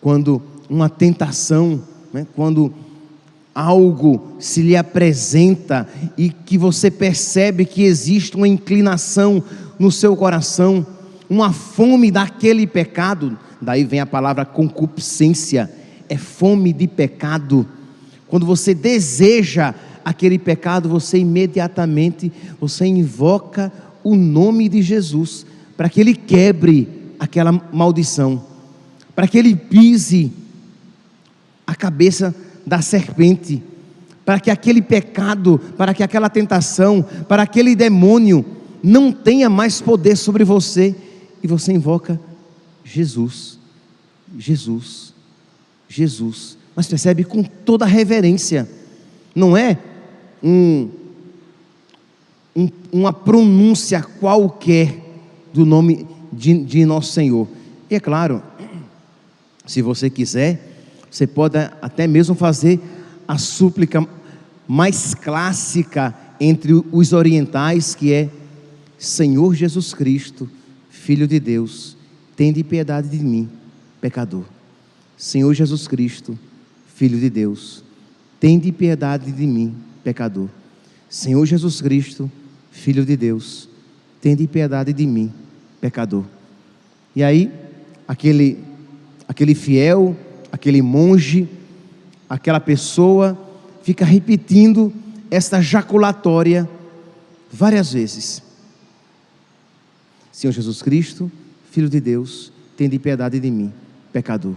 Quando 0.00 0.42
uma 0.68 0.88
tentação, 0.88 1.82
né, 2.12 2.26
quando 2.34 2.74
algo 3.54 4.36
se 4.38 4.60
lhe 4.62 4.76
apresenta 4.76 5.88
e 6.16 6.30
que 6.30 6.58
você 6.58 6.90
percebe 6.90 7.64
que 7.64 7.82
existe 7.82 8.36
uma 8.36 8.46
inclinação 8.46 9.42
no 9.78 9.90
seu 9.90 10.16
coração, 10.16 10.86
uma 11.30 11.52
fome 11.52 12.10
daquele 12.10 12.66
pecado, 12.66 13.38
daí 13.60 13.84
vem 13.84 14.00
a 14.00 14.06
palavra 14.06 14.44
concupiscência 14.44 15.70
é 16.08 16.16
fome 16.16 16.72
de 16.72 16.88
pecado. 16.88 17.66
Quando 18.28 18.46
você 18.46 18.74
deseja 18.74 19.74
aquele 20.04 20.38
pecado, 20.38 20.88
você 20.88 21.18
imediatamente 21.18 22.32
você 22.58 22.86
invoca 22.86 23.70
o 24.08 24.16
nome 24.16 24.68
de 24.68 24.80
Jesus 24.80 25.44
para 25.76 25.88
que 25.88 26.00
ele 26.00 26.14
quebre 26.14 26.88
aquela 27.18 27.52
maldição, 27.72 28.42
para 29.14 29.28
que 29.28 29.38
ele 29.38 29.54
pise 29.54 30.32
a 31.66 31.74
cabeça 31.74 32.34
da 32.66 32.80
serpente, 32.80 33.62
para 34.24 34.40
que 34.40 34.50
aquele 34.50 34.80
pecado, 34.80 35.60
para 35.76 35.92
que 35.92 36.02
aquela 36.02 36.30
tentação, 36.30 37.04
para 37.28 37.42
aquele 37.42 37.76
demônio 37.76 38.44
não 38.82 39.12
tenha 39.12 39.50
mais 39.50 39.80
poder 39.80 40.16
sobre 40.16 40.44
você 40.44 40.94
e 41.42 41.46
você 41.46 41.72
invoca 41.72 42.20
Jesus, 42.84 43.58
Jesus, 44.38 45.12
Jesus. 45.88 46.56
Mas 46.74 46.86
percebe 46.86 47.24
com 47.24 47.42
toda 47.42 47.84
reverência, 47.84 48.68
não 49.34 49.56
é 49.56 49.78
um, 50.42 50.88
um, 52.58 52.68
uma 52.90 53.12
pronúncia 53.12 54.02
qualquer 54.02 55.00
do 55.54 55.64
nome 55.64 56.04
de, 56.32 56.64
de 56.64 56.84
nosso 56.84 57.12
Senhor. 57.12 57.46
E 57.88 57.94
é 57.94 58.00
claro, 58.00 58.42
se 59.64 59.80
você 59.80 60.10
quiser, 60.10 60.60
você 61.08 61.24
pode 61.24 61.56
até 61.80 62.08
mesmo 62.08 62.34
fazer 62.34 62.80
a 63.28 63.38
súplica 63.38 64.04
mais 64.66 65.14
clássica 65.14 66.12
entre 66.40 66.72
os 66.90 67.12
orientais, 67.12 67.94
que 67.94 68.12
é 68.12 68.28
Senhor 68.98 69.54
Jesus 69.54 69.94
Cristo, 69.94 70.50
Filho 70.90 71.28
de 71.28 71.38
Deus, 71.38 71.96
tende 72.34 72.64
piedade 72.64 73.08
de 73.08 73.18
mim, 73.18 73.48
pecador. 74.00 74.44
Senhor 75.16 75.54
Jesus 75.54 75.86
Cristo, 75.86 76.36
Filho 76.94 77.18
de 77.18 77.30
Deus, 77.30 77.84
tende 78.40 78.72
piedade 78.72 79.30
de 79.30 79.46
mim, 79.46 79.74
pecador. 80.02 80.48
Senhor 81.08 81.46
Jesus 81.46 81.80
Cristo, 81.80 82.30
Filho 82.78 83.04
de 83.04 83.16
Deus, 83.16 83.68
tende 84.20 84.46
piedade 84.46 84.92
de 84.92 85.04
mim, 85.04 85.32
pecador. 85.80 86.24
E 87.14 87.24
aí, 87.24 87.50
aquele, 88.06 88.62
aquele 89.26 89.52
fiel, 89.52 90.16
aquele 90.52 90.80
monge, 90.80 91.48
aquela 92.30 92.60
pessoa 92.60 93.36
fica 93.82 94.04
repetindo 94.04 94.92
esta 95.28 95.60
jaculatória 95.60 96.68
várias 97.52 97.92
vezes. 97.92 98.42
Senhor 100.30 100.52
Jesus 100.52 100.80
Cristo, 100.80 101.30
Filho 101.72 101.88
de 101.88 102.00
Deus, 102.00 102.52
tende 102.76 102.96
piedade 102.96 103.40
de 103.40 103.50
mim, 103.50 103.72
pecador. 104.12 104.54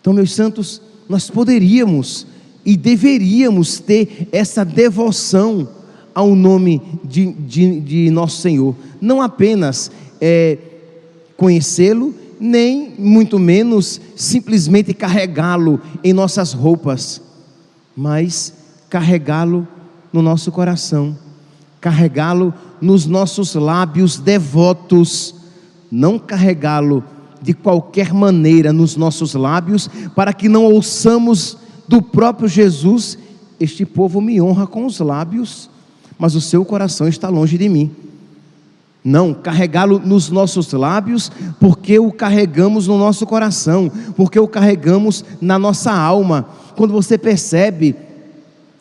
Então, 0.00 0.12
meus 0.12 0.32
santos, 0.32 0.82
nós 1.08 1.30
poderíamos 1.30 2.26
e 2.66 2.76
deveríamos 2.76 3.78
ter 3.78 4.28
essa 4.32 4.64
devoção 4.64 5.83
ao 6.14 6.34
nome 6.34 6.80
de, 7.04 7.32
de, 7.32 7.80
de 7.80 8.10
nosso 8.10 8.40
Senhor, 8.40 8.74
não 9.00 9.20
apenas 9.20 9.90
é, 10.20 10.58
conhecê-lo, 11.36 12.14
nem 12.38 12.94
muito 12.98 13.38
menos 13.38 14.00
simplesmente 14.14 14.94
carregá-lo 14.94 15.80
em 16.02 16.12
nossas 16.12 16.52
roupas, 16.52 17.20
mas 17.96 18.52
carregá-lo 18.88 19.66
no 20.12 20.22
nosso 20.22 20.52
coração, 20.52 21.16
carregá-lo 21.80 22.54
nos 22.80 23.06
nossos 23.06 23.54
lábios 23.54 24.18
devotos, 24.18 25.34
não 25.90 26.18
carregá-lo 26.18 27.02
de 27.42 27.52
qualquer 27.52 28.12
maneira 28.12 28.72
nos 28.72 28.96
nossos 28.96 29.34
lábios, 29.34 29.88
para 30.14 30.32
que 30.32 30.48
não 30.48 30.64
ouçamos 30.64 31.58
do 31.86 32.00
próprio 32.00 32.48
Jesus: 32.48 33.18
Este 33.60 33.84
povo 33.84 34.20
me 34.20 34.40
honra 34.40 34.66
com 34.66 34.86
os 34.86 34.98
lábios, 34.98 35.68
mas 36.18 36.34
o 36.34 36.40
seu 36.40 36.64
coração 36.64 37.08
está 37.08 37.28
longe 37.28 37.58
de 37.58 37.68
mim. 37.68 37.90
Não, 39.04 39.34
carregá-lo 39.34 39.98
nos 39.98 40.30
nossos 40.30 40.72
lábios, 40.72 41.30
porque 41.60 41.98
o 41.98 42.10
carregamos 42.10 42.86
no 42.86 42.96
nosso 42.96 43.26
coração, 43.26 43.92
porque 44.16 44.40
o 44.40 44.48
carregamos 44.48 45.22
na 45.42 45.58
nossa 45.58 45.92
alma. 45.92 46.48
Quando 46.74 46.92
você 46.92 47.18
percebe 47.18 47.94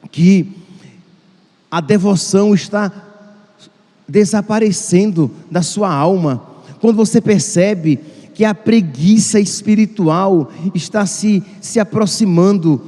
que 0.09 0.49
a 1.69 1.81
devoção 1.81 2.53
está 2.53 2.91
desaparecendo 4.07 5.29
da 5.51 5.61
sua 5.61 5.93
alma, 5.93 6.41
quando 6.79 6.95
você 6.95 7.19
percebe 7.19 7.99
que 8.33 8.45
a 8.45 8.55
preguiça 8.55 9.39
espiritual 9.39 10.51
está 10.73 11.05
se, 11.05 11.43
se 11.59 11.79
aproximando 11.79 12.81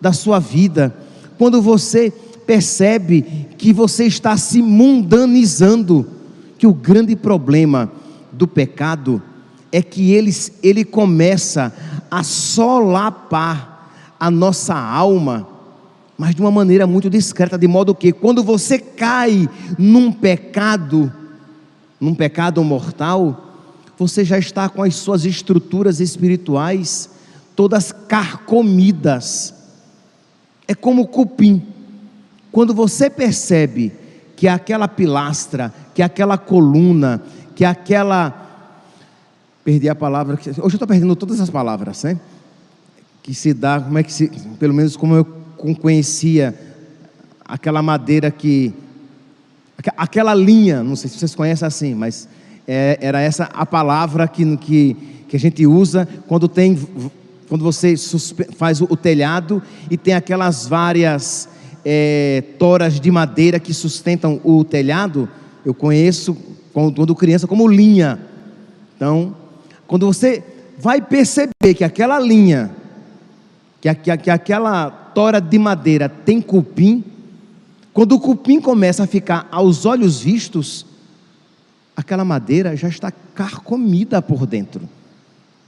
da 0.00 0.12
sua 0.12 0.38
vida, 0.38 0.96
quando 1.36 1.60
você 1.60 2.12
percebe 2.48 3.20
que 3.58 3.74
você 3.74 4.06
está 4.06 4.34
se 4.38 4.62
mundanizando, 4.62 6.08
que 6.56 6.66
o 6.66 6.72
grande 6.72 7.14
problema 7.14 7.92
do 8.32 8.48
pecado 8.48 9.22
é 9.70 9.82
que 9.82 10.12
ele, 10.12 10.34
ele 10.62 10.82
começa 10.82 11.70
a 12.10 12.22
solapar 12.22 13.92
a 14.18 14.30
nossa 14.30 14.74
alma, 14.74 15.46
mas 16.16 16.34
de 16.34 16.40
uma 16.40 16.50
maneira 16.50 16.86
muito 16.86 17.10
discreta, 17.10 17.58
de 17.58 17.68
modo 17.68 17.94
que 17.94 18.12
quando 18.12 18.42
você 18.42 18.78
cai 18.78 19.46
num 19.78 20.10
pecado, 20.10 21.12
num 22.00 22.14
pecado 22.14 22.64
mortal, 22.64 23.58
você 23.98 24.24
já 24.24 24.38
está 24.38 24.70
com 24.70 24.82
as 24.82 24.94
suas 24.94 25.26
estruturas 25.26 26.00
espirituais 26.00 27.10
todas 27.54 27.92
carcomidas. 27.92 29.52
É 30.66 30.74
como 30.74 31.08
cupim. 31.08 31.76
Quando 32.50 32.74
você 32.74 33.10
percebe 33.10 33.92
que 34.36 34.46
aquela 34.46 34.86
pilastra, 34.86 35.72
que 35.94 36.02
aquela 36.02 36.38
coluna, 36.38 37.22
que 37.54 37.64
aquela. 37.64 38.46
Perdi 39.64 39.88
a 39.88 39.94
palavra. 39.94 40.34
Hoje 40.36 40.58
eu 40.58 40.66
estou 40.68 40.86
perdendo 40.88 41.16
todas 41.16 41.40
as 41.40 41.50
palavras, 41.50 42.04
né? 42.04 42.18
Que 43.22 43.34
se 43.34 43.52
dá, 43.52 43.80
como 43.80 43.98
é 43.98 44.02
que 44.02 44.12
se. 44.12 44.28
Pelo 44.58 44.72
menos 44.72 44.96
como 44.96 45.14
eu 45.14 45.24
conhecia 45.80 46.54
aquela 47.44 47.82
madeira 47.82 48.30
que. 48.30 48.72
Aquela 49.96 50.34
linha, 50.34 50.82
não 50.82 50.96
sei 50.96 51.08
se 51.08 51.18
vocês 51.18 51.34
conhecem 51.34 51.66
assim, 51.66 51.94
mas 51.94 52.28
é, 52.66 52.98
era 53.00 53.20
essa 53.20 53.44
a 53.44 53.64
palavra 53.64 54.26
que, 54.28 54.56
que, 54.56 54.94
que 55.28 55.36
a 55.36 55.40
gente 55.40 55.66
usa 55.66 56.06
quando 56.26 56.46
tem 56.48 56.76
quando 57.48 57.64
você 57.64 57.94
faz 58.56 58.80
o, 58.80 58.96
telhado 58.96 59.62
e 59.90 59.96
tem 59.96 60.14
aquelas 60.14 60.66
várias 60.66 61.48
é, 61.84 62.42
toras 62.58 63.00
de 63.00 63.10
madeira 63.10 63.58
que 63.58 63.72
sustentam 63.72 64.40
o 64.44 64.64
telhado, 64.64 65.28
eu 65.64 65.74
conheço 65.74 66.36
quando 66.72 67.14
criança 67.14 67.46
como 67.46 67.66
linha. 67.66 68.20
Então, 68.96 69.34
quando 69.86 70.06
você 70.06 70.42
vai 70.78 71.00
perceber 71.00 71.74
que 71.76 71.84
aquela 71.84 72.18
linha, 72.18 72.70
que, 73.80 73.92
que, 73.94 74.16
que 74.16 74.30
aquela 74.30 74.90
tora 74.90 75.40
de 75.40 75.58
madeira 75.58 76.08
tem 76.08 76.40
cupim, 76.40 77.04
quando 77.92 78.12
o 78.12 78.20
cupim 78.20 78.60
começa 78.60 79.02
a 79.02 79.06
ficar 79.06 79.48
aos 79.50 79.84
olhos 79.84 80.20
vistos, 80.20 80.86
aquela 81.96 82.24
madeira 82.24 82.76
já 82.76 82.88
está 82.88 83.10
carcomida 83.10 84.22
por 84.22 84.46
dentro, 84.46 84.88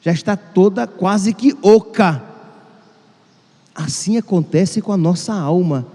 já 0.00 0.12
está 0.12 0.36
toda 0.36 0.86
quase 0.86 1.34
que 1.34 1.56
oca. 1.60 2.22
Assim 3.74 4.16
acontece 4.16 4.80
com 4.80 4.92
a 4.92 4.96
nossa 4.96 5.34
alma, 5.34 5.86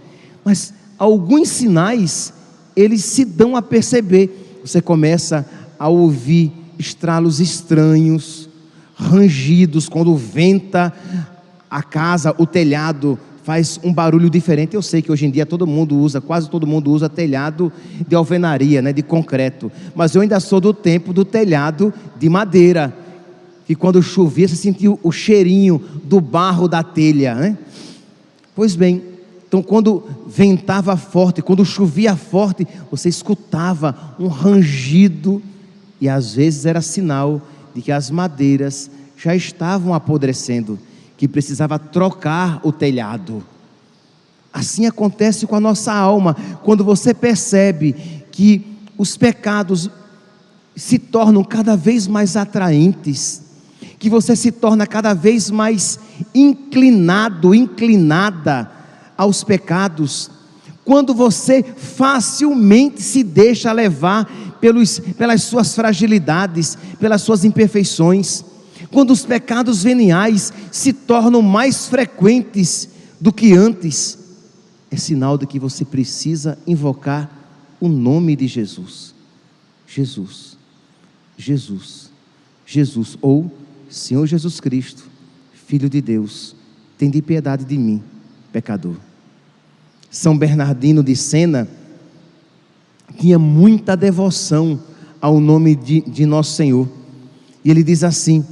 mas 0.45 0.73
alguns 0.97 1.49
sinais 1.49 2.31
eles 2.75 3.03
se 3.03 3.25
dão 3.25 3.55
a 3.55 3.61
perceber. 3.61 4.61
Você 4.63 4.81
começa 4.81 5.45
a 5.79 5.87
ouvir 5.87 6.53
estralos 6.77 7.39
estranhos, 7.39 8.47
rangidos 8.95 9.89
quando 9.89 10.15
venta 10.15 10.93
a 11.69 11.81
casa, 11.81 12.33
o 12.37 12.45
telhado 12.45 13.19
faz 13.43 13.79
um 13.83 13.93
barulho 13.93 14.29
diferente. 14.29 14.75
Eu 14.75 14.81
sei 14.81 15.01
que 15.01 15.11
hoje 15.11 15.25
em 15.25 15.31
dia 15.31 15.45
todo 15.45 15.67
mundo 15.67 15.97
usa, 15.97 16.21
quase 16.21 16.49
todo 16.49 16.65
mundo 16.65 16.91
usa 16.91 17.09
telhado 17.09 17.71
de 18.07 18.15
alvenaria, 18.15 18.81
né, 18.81 18.93
de 18.93 19.03
concreto. 19.03 19.71
Mas 19.93 20.15
eu 20.15 20.21
ainda 20.21 20.39
sou 20.39 20.59
do 20.59 20.73
tempo 20.73 21.13
do 21.13 21.25
telhado 21.25 21.93
de 22.17 22.29
madeira. 22.29 22.95
Que 23.65 23.75
quando 23.75 24.01
chovia 24.01 24.47
você 24.47 24.55
sentia 24.55 24.91
o 24.91 25.11
cheirinho 25.11 25.81
do 26.03 26.21
barro 26.21 26.67
da 26.67 26.83
telha, 26.83 27.35
né? 27.35 27.57
Pois 28.55 28.75
bem, 28.75 29.01
então 29.55 29.63
quando 29.63 30.03
ventava 30.27 30.97
forte, 30.97 31.41
quando 31.41 31.63
chovia 31.63 32.13
forte, 32.13 32.67
você 32.91 33.07
escutava 33.07 34.13
um 34.19 34.27
rangido 34.27 35.41
e 36.01 36.09
às 36.09 36.35
vezes 36.35 36.65
era 36.65 36.81
sinal 36.81 37.41
de 37.73 37.81
que 37.81 37.89
as 37.89 38.11
madeiras 38.11 38.91
já 39.15 39.33
estavam 39.33 39.93
apodrecendo 39.93 40.77
que 41.15 41.25
precisava 41.25 41.79
trocar 41.79 42.59
o 42.63 42.71
telhado. 42.73 43.41
Assim 44.51 44.87
acontece 44.87 45.47
com 45.47 45.55
a 45.55 45.61
nossa 45.61 45.93
alma, 45.93 46.35
quando 46.61 46.83
você 46.83 47.13
percebe 47.13 47.95
que 48.33 48.75
os 48.97 49.15
pecados 49.15 49.89
se 50.75 50.99
tornam 50.99 51.45
cada 51.45 51.77
vez 51.77 52.07
mais 52.07 52.35
atraentes, 52.35 53.41
que 53.97 54.09
você 54.09 54.35
se 54.35 54.51
torna 54.51 54.85
cada 54.85 55.13
vez 55.13 55.49
mais 55.49 55.97
inclinado, 56.33 57.55
inclinada 57.55 58.74
aos 59.17 59.43
pecados, 59.43 60.29
quando 60.83 61.13
você 61.13 61.63
facilmente 61.63 63.01
se 63.01 63.23
deixa 63.23 63.71
levar 63.71 64.25
pelos, 64.61 64.99
pelas 64.99 65.43
suas 65.43 65.73
fragilidades, 65.73 66.77
pelas 66.99 67.21
suas 67.21 67.43
imperfeições, 67.43 68.43
quando 68.91 69.11
os 69.11 69.25
pecados 69.25 69.83
veniais 69.83 70.53
se 70.71 70.93
tornam 70.93 71.41
mais 71.41 71.87
frequentes 71.87 72.89
do 73.19 73.31
que 73.31 73.53
antes, 73.53 74.17
é 74.91 74.95
sinal 74.95 75.37
de 75.37 75.45
que 75.45 75.59
você 75.59 75.83
precisa 75.83 76.57
invocar 76.67 77.29
o 77.79 77.87
nome 77.87 78.35
de 78.35 78.47
Jesus. 78.47 79.13
Jesus, 79.87 80.57
Jesus, 81.37 82.11
Jesus, 82.65 83.17
ou 83.21 83.51
Senhor 83.89 84.25
Jesus 84.25 84.59
Cristo, 84.59 85.03
Filho 85.67 85.89
de 85.89 86.01
Deus, 86.01 86.55
de 86.97 87.21
piedade 87.21 87.65
de 87.65 87.77
mim, 87.77 88.03
pecador. 88.51 88.95
São 90.15 90.37
Bernardino 90.37 91.03
de 91.03 91.13
Sena 91.13 91.67
tinha 93.19 93.37
muita 93.37 93.97
devoção 93.97 94.79
ao 95.19 95.41
nome 95.41 95.75
de, 95.75 95.99
de 96.07 96.25
Nosso 96.25 96.53
Senhor. 96.53 96.87
E 97.65 97.69
ele 97.69 97.83
diz 97.83 98.01
assim: 98.01 98.45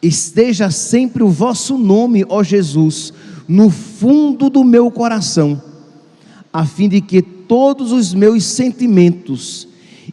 Esteja 0.00 0.70
sempre 0.70 1.24
o 1.24 1.28
vosso 1.28 1.76
nome, 1.76 2.24
ó 2.28 2.44
Jesus, 2.44 3.12
no 3.48 3.70
fundo 3.70 4.48
do 4.48 4.62
meu 4.62 4.88
coração, 4.88 5.60
a 6.52 6.64
fim 6.64 6.88
de 6.88 7.00
que 7.00 7.20
todos 7.20 7.90
os 7.90 8.14
meus 8.14 8.44
sentimentos 8.44 9.66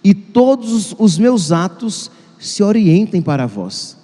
e 0.04 0.16
todos 0.16 0.96
os 0.98 1.20
meus 1.20 1.52
atos 1.52 2.10
se 2.40 2.64
orientem 2.64 3.22
para 3.22 3.46
vós. 3.46 3.96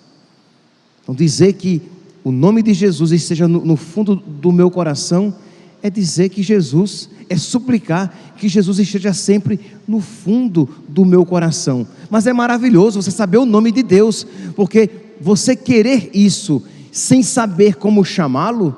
Então, 1.02 1.16
dizer 1.16 1.54
que 1.54 1.82
o 2.24 2.32
nome 2.32 2.62
de 2.62 2.76
Jesus 2.76 3.12
esteja 3.12 3.48
no, 3.48 3.66
no 3.66 3.76
fundo 3.76 4.16
do 4.16 4.52
meu 4.52 4.70
coração 4.70 5.34
é 5.82 5.90
dizer 5.90 6.30
que 6.30 6.42
Jesus, 6.42 7.10
é 7.30 7.38
suplicar 7.38 8.14
que 8.38 8.48
Jesus 8.48 8.80
esteja 8.80 9.14
sempre 9.14 9.60
no 9.88 10.00
fundo 10.00 10.68
do 10.88 11.06
meu 11.06 11.26
coração. 11.26 11.88
Mas 12.10 12.28
é 12.28 12.34
maravilhoso 12.34 13.02
você 13.02 13.12
saber 13.12 13.38
o 13.38 13.46
nome 13.46 13.72
de 13.72 13.84
Deus, 13.84 14.26
porque 14.56 14.90
você 15.20 15.56
querer 15.56 16.10
isso 16.14 16.64
sem 16.92 17.22
saber 17.22 17.76
como 17.76 18.04
chamá-lo, 18.04 18.76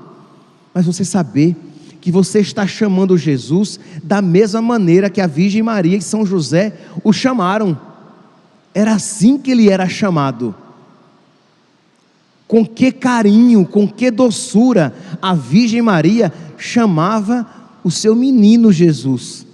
mas 0.74 0.86
você 0.86 1.06
saber 1.06 1.56
que 2.02 2.12
você 2.12 2.40
está 2.40 2.66
chamando 2.66 3.18
Jesus 3.18 3.80
da 4.04 4.22
mesma 4.22 4.62
maneira 4.62 5.10
que 5.10 5.22
a 5.22 5.28
Virgem 5.28 5.62
Maria 5.62 5.98
e 5.98 6.02
São 6.02 6.26
José 6.26 6.74
o 7.04 7.12
chamaram. 7.12 7.80
Era 8.74 8.94
assim 8.94 9.38
que 9.38 9.52
ele 9.52 9.70
era 9.70 9.88
chamado. 9.90 10.56
Com 12.50 12.66
que 12.66 12.92
carinho, 12.92 13.64
com 13.64 13.88
que 13.88 14.10
doçura 14.10 14.92
a 15.22 15.36
Virgem 15.36 15.84
Maria 15.84 16.34
chamava 16.58 17.48
o 17.84 17.92
seu 17.92 18.16
menino 18.16 18.72
Jesus. 18.72 19.46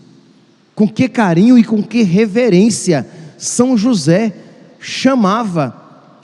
Com 0.73 0.87
que 0.87 1.09
carinho 1.09 1.59
e 1.59 1.63
com 1.65 1.83
que 1.83 2.03
reverência 2.03 3.05
São 3.37 3.77
José 3.77 4.33
chamava 4.79 5.75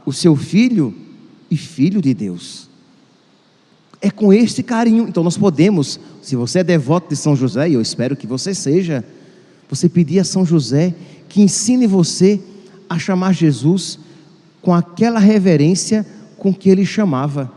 o 0.05 0.13
seu 0.13 0.34
filho 0.34 0.95
e 1.49 1.57
filho 1.57 2.01
de 2.01 2.13
Deus. 2.13 2.69
É 4.01 4.10
com 4.10 4.31
este 4.31 4.63
carinho, 4.63 5.10
então 5.10 5.25
nós 5.25 5.38
podemos, 5.38 5.99
se 6.21 6.38
você 6.38 6.60
é 6.60 6.63
devoto 6.63 7.10
de 7.10 7.17
São 7.17 7.36
José, 7.36 7.67
e 7.67 7.73
eu 7.73 7.81
espero 7.81 8.15
que 8.15 8.25
você 8.25 8.55
seja, 8.55 9.03
você 9.69 9.89
pedir 9.89 10.19
a 10.19 10.23
São 10.23 10.45
José 10.45 10.95
que 11.27 11.41
ensine 11.41 11.86
você 11.86 12.39
a 12.89 12.97
chamar 12.97 13.34
Jesus 13.34 13.99
com 14.62 14.73
aquela 14.73 15.19
reverência 15.19 16.05
com 16.41 16.51
que 16.51 16.71
ele 16.71 16.84
chamava, 16.84 17.51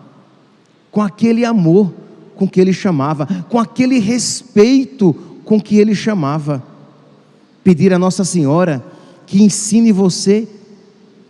com 0.90 1.00
aquele 1.00 1.42
amor 1.42 1.90
com 2.36 2.46
que 2.46 2.60
ele 2.60 2.74
chamava, 2.74 3.26
com 3.48 3.58
aquele 3.58 3.98
respeito 3.98 5.14
com 5.42 5.58
que 5.58 5.78
ele 5.78 5.94
chamava. 5.94 6.62
Pedir 7.62 7.94
a 7.94 7.98
Nossa 7.98 8.24
Senhora 8.24 8.84
que 9.26 9.42
ensine 9.42 9.90
você 9.90 10.46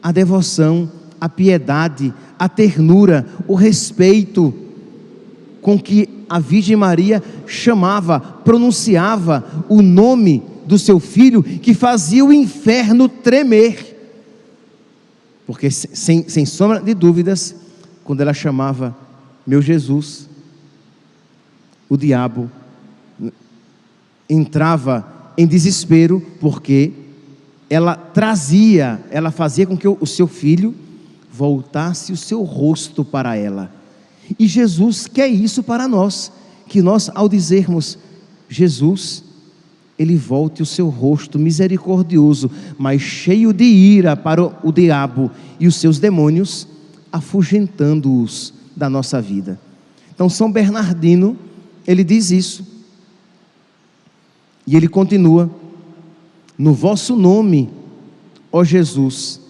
a 0.02 0.10
devoção, 0.10 0.90
a 1.20 1.28
piedade, 1.28 2.12
a 2.36 2.48
ternura, 2.48 3.24
o 3.46 3.54
respeito 3.54 4.52
com 5.62 5.78
que 5.78 6.08
a 6.28 6.40
Virgem 6.40 6.74
Maria 6.74 7.22
chamava, 7.46 8.18
pronunciava 8.18 9.64
o 9.68 9.80
nome 9.80 10.42
do 10.66 10.76
seu 10.76 10.98
filho, 10.98 11.40
que 11.40 11.72
fazia 11.72 12.24
o 12.24 12.32
inferno 12.32 13.08
tremer. 13.08 13.93
Porque, 15.46 15.70
sem, 15.70 16.28
sem 16.28 16.46
sombra 16.46 16.80
de 16.80 16.94
dúvidas, 16.94 17.54
quando 18.02 18.20
ela 18.20 18.32
chamava 18.32 18.96
meu 19.46 19.60
Jesus, 19.60 20.28
o 21.88 21.96
diabo 21.96 22.50
entrava 24.28 25.06
em 25.36 25.46
desespero, 25.46 26.20
porque 26.40 26.92
ela 27.68 27.94
trazia, 27.94 29.02
ela 29.10 29.30
fazia 29.30 29.66
com 29.66 29.76
que 29.76 29.88
o 29.88 30.06
seu 30.06 30.26
filho 30.26 30.74
voltasse 31.30 32.12
o 32.12 32.16
seu 32.16 32.42
rosto 32.42 33.04
para 33.04 33.36
ela. 33.36 33.70
E 34.38 34.46
Jesus 34.46 35.06
quer 35.06 35.28
isso 35.28 35.62
para 35.62 35.88
nós, 35.88 36.32
que 36.68 36.80
nós, 36.80 37.10
ao 37.14 37.28
dizermos 37.28 37.98
Jesus, 38.48 39.23
ele 39.98 40.16
volte 40.16 40.62
o 40.62 40.66
seu 40.66 40.88
rosto 40.88 41.38
misericordioso, 41.38 42.50
mas 42.76 43.00
cheio 43.00 43.52
de 43.52 43.64
ira 43.64 44.16
para 44.16 44.42
o 44.44 44.72
diabo 44.72 45.30
e 45.60 45.66
os 45.66 45.76
seus 45.76 45.98
demônios, 45.98 46.66
afugentando-os 47.12 48.52
da 48.74 48.90
nossa 48.90 49.20
vida. 49.20 49.60
Então, 50.12 50.28
São 50.28 50.50
Bernardino 50.50 51.36
ele 51.86 52.02
diz 52.02 52.30
isso. 52.30 52.66
E 54.66 54.76
ele 54.76 54.88
continua: 54.88 55.50
No 56.58 56.72
vosso 56.72 57.14
nome, 57.14 57.70
ó 58.50 58.64
Jesus, 58.64 59.40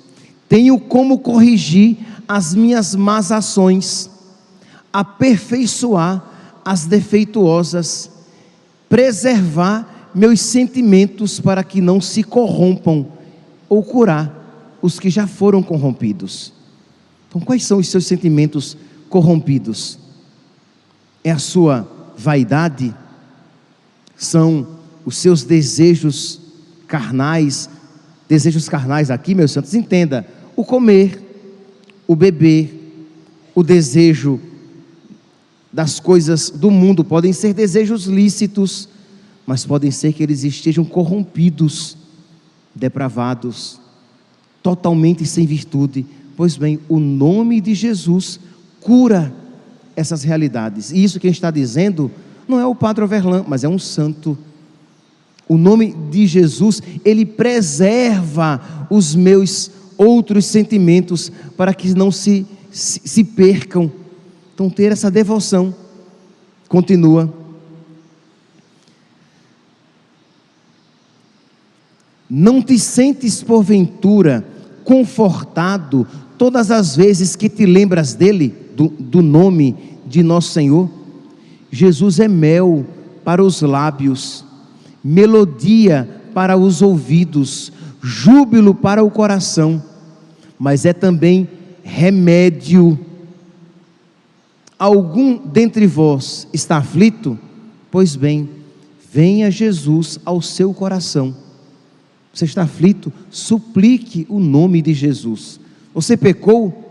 tenho 0.48 0.78
como 0.78 1.18
corrigir 1.18 1.98
as 2.26 2.54
minhas 2.54 2.94
más 2.94 3.30
ações, 3.30 4.10
aperfeiçoar 4.92 6.24
as 6.64 6.86
defeituosas, 6.86 8.10
preservar 8.88 9.93
meus 10.14 10.40
sentimentos 10.40 11.40
para 11.40 11.64
que 11.64 11.80
não 11.80 12.00
se 12.00 12.22
corrompam, 12.22 13.06
ou 13.68 13.82
curar 13.82 14.78
os 14.80 15.00
que 15.00 15.10
já 15.10 15.26
foram 15.26 15.62
corrompidos. 15.62 16.52
Então, 17.28 17.40
quais 17.40 17.64
são 17.64 17.78
os 17.78 17.88
seus 17.88 18.06
sentimentos 18.06 18.76
corrompidos? 19.08 19.98
É 21.24 21.30
a 21.30 21.38
sua 21.38 21.88
vaidade, 22.16 22.94
são 24.14 24.66
os 25.04 25.16
seus 25.16 25.42
desejos 25.42 26.40
carnais, 26.86 27.68
desejos 28.28 28.68
carnais 28.68 29.10
aqui, 29.10 29.34
meus 29.34 29.50
santos, 29.50 29.74
entenda, 29.74 30.26
o 30.54 30.64
comer, 30.64 31.20
o 32.06 32.14
beber, 32.14 32.80
o 33.54 33.62
desejo 33.62 34.40
das 35.72 35.98
coisas 35.98 36.50
do 36.50 36.70
mundo 36.70 37.04
podem 37.04 37.32
ser 37.32 37.52
desejos 37.52 38.04
lícitos, 38.04 38.88
mas 39.46 39.66
podem 39.66 39.90
ser 39.90 40.12
que 40.12 40.22
eles 40.22 40.42
estejam 40.44 40.84
corrompidos, 40.84 41.96
depravados, 42.74 43.80
totalmente 44.62 45.26
sem 45.26 45.46
virtude. 45.46 46.06
Pois 46.36 46.56
bem, 46.56 46.80
o 46.88 46.98
nome 46.98 47.60
de 47.60 47.74
Jesus 47.74 48.40
cura 48.80 49.32
essas 49.94 50.22
realidades. 50.22 50.90
E 50.90 51.02
isso 51.02 51.20
que 51.20 51.28
está 51.28 51.50
dizendo 51.50 52.10
não 52.48 52.58
é 52.58 52.66
o 52.66 52.74
Padre 52.74 53.04
Overlan, 53.04 53.44
mas 53.46 53.64
é 53.64 53.68
um 53.68 53.78
santo. 53.78 54.36
O 55.48 55.58
nome 55.58 55.94
de 56.10 56.26
Jesus, 56.26 56.82
ele 57.04 57.26
preserva 57.26 58.86
os 58.90 59.14
meus 59.14 59.70
outros 59.96 60.46
sentimentos 60.46 61.30
para 61.56 61.74
que 61.74 61.94
não 61.94 62.10
se, 62.10 62.46
se, 62.70 63.00
se 63.04 63.24
percam. 63.24 63.92
Então, 64.54 64.70
ter 64.70 64.90
essa 64.92 65.10
devoção. 65.10 65.74
Continua. 66.68 67.43
Não 72.36 72.60
te 72.60 72.78
sentes 72.78 73.42
porventura 73.42 74.44
confortado 74.82 76.06
todas 76.36 76.70
as 76.70 76.96
vezes 76.96 77.36
que 77.36 77.48
te 77.48 77.64
lembras 77.64 78.14
dele? 78.14 78.64
do, 78.74 78.88
do 78.88 79.22
nome 79.22 79.76
de 80.06 80.22
nosso 80.22 80.50
Senhor. 80.50 80.90
Jesus 81.70 82.20
é 82.20 82.28
mel 82.28 82.84
para 83.24 83.42
os 83.42 83.62
lábios, 83.62 84.44
melodia 85.02 86.08
para 86.34 86.56
os 86.56 86.82
ouvidos, 86.82 87.72
júbilo 88.02 88.74
para 88.74 89.02
o 89.02 89.10
coração, 89.10 89.82
mas 90.58 90.84
é 90.84 90.92
também 90.92 91.48
remédio. 91.82 92.98
Algum 94.78 95.38
dentre 95.38 95.86
vós 95.86 96.46
está 96.52 96.78
aflito? 96.78 97.38
Pois 97.90 98.16
bem, 98.16 98.48
venha 99.12 99.50
Jesus 99.50 100.18
ao 100.24 100.42
seu 100.42 100.74
coração. 100.74 101.34
Você 102.34 102.44
está 102.44 102.62
aflito? 102.62 103.12
Suplique 103.30 104.26
o 104.28 104.40
nome 104.40 104.82
de 104.82 104.92
Jesus. 104.92 105.60
Você 105.94 106.16
pecou? 106.16 106.84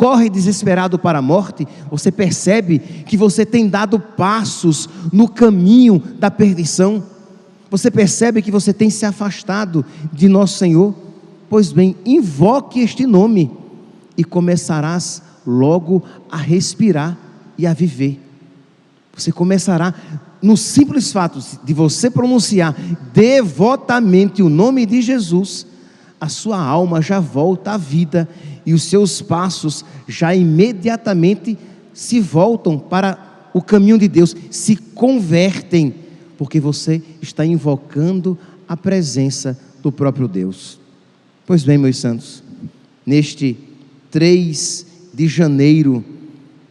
corre 0.00 0.30
desesperado 0.30 0.98
para 0.98 1.18
a 1.18 1.22
morte, 1.22 1.68
você 1.90 2.10
percebe 2.10 2.78
que 2.78 3.18
você 3.18 3.44
tem 3.44 3.68
dado 3.68 4.00
passos 4.00 4.88
no 5.12 5.28
caminho 5.28 6.02
da 6.18 6.30
perdição. 6.30 7.04
Você 7.70 7.90
percebe 7.90 8.40
que 8.40 8.50
você 8.50 8.72
tem 8.72 8.88
se 8.88 9.04
afastado 9.04 9.84
de 10.10 10.26
nosso 10.26 10.56
Senhor? 10.56 10.94
Pois 11.50 11.70
bem, 11.70 11.94
invoque 12.06 12.80
este 12.80 13.06
nome 13.06 13.50
e 14.16 14.24
começarás 14.24 15.20
logo 15.46 16.02
a 16.30 16.38
respirar 16.38 17.18
e 17.58 17.66
a 17.66 17.74
viver. 17.74 18.18
Você 19.14 19.30
começará 19.30 19.94
no 20.42 20.56
simples 20.56 21.12
fato 21.12 21.38
de 21.62 21.74
você 21.74 22.10
pronunciar 22.10 22.74
devotamente 23.12 24.42
o 24.42 24.48
nome 24.48 24.86
de 24.86 25.02
Jesus, 25.02 25.66
a 26.20 26.28
sua 26.28 26.60
alma 26.60 27.00
já 27.00 27.20
volta 27.20 27.72
à 27.72 27.76
vida 27.76 28.28
e 28.64 28.74
os 28.74 28.82
seus 28.82 29.22
passos 29.22 29.84
já 30.06 30.34
imediatamente 30.34 31.58
se 31.92 32.20
voltam 32.20 32.78
para 32.78 33.50
o 33.52 33.60
caminho 33.60 33.98
de 33.98 34.08
Deus, 34.08 34.34
se 34.50 34.76
convertem, 34.76 35.94
porque 36.38 36.60
você 36.60 37.02
está 37.20 37.44
invocando 37.44 38.38
a 38.68 38.76
presença 38.76 39.58
do 39.82 39.90
próprio 39.90 40.28
Deus. 40.28 40.78
Pois 41.46 41.64
bem, 41.64 41.76
meus 41.76 41.98
santos, 41.98 42.42
neste 43.04 43.56
3 44.10 44.86
de 45.12 45.26
janeiro, 45.26 46.04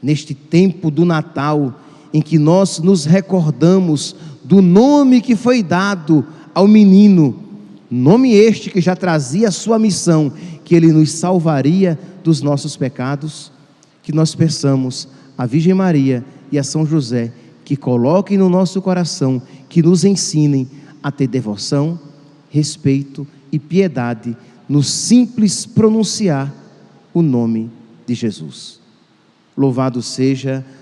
neste 0.01 0.33
tempo 0.33 0.89
do 0.89 1.03
Natal, 1.03 1.79
em 2.13 2.21
que 2.21 2.37
nós 2.37 2.79
nos 2.79 3.05
recordamos 3.05 4.15
do 4.43 4.61
nome 4.61 5.21
que 5.21 5.35
foi 5.35 5.61
dado 5.61 6.25
ao 6.53 6.67
menino, 6.67 7.35
nome 7.89 8.33
este 8.33 8.69
que 8.69 8.81
já 8.81 8.95
trazia 8.95 9.49
a 9.49 9.51
sua 9.51 9.77
missão, 9.77 10.31
que 10.63 10.75
ele 10.75 10.91
nos 10.91 11.11
salvaria 11.11 11.97
dos 12.23 12.41
nossos 12.41 12.75
pecados, 12.75 13.51
que 14.01 14.11
nós 14.11 14.33
peçamos 14.33 15.07
a 15.37 15.45
Virgem 15.45 15.73
Maria 15.73 16.25
e 16.51 16.57
a 16.57 16.63
São 16.63 16.85
José 16.85 17.31
que 17.69 17.75
coloquem 17.75 18.35
no 18.35 18.49
nosso 18.49 18.81
coração, 18.81 19.39
que 19.69 19.83
nos 19.83 20.03
ensinem 20.03 20.67
a 21.03 21.11
ter 21.11 21.27
devoção, 21.27 21.99
respeito 22.49 23.27
e 23.51 23.59
piedade 23.59 24.35
no 24.67 24.81
simples 24.81 25.67
pronunciar 25.67 26.51
o 27.13 27.21
nome 27.21 27.69
de 28.07 28.15
Jesus. 28.15 28.79
Louvado 29.55 30.01
seja 30.01 30.65